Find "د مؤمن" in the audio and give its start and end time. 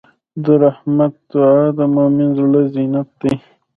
1.77-2.29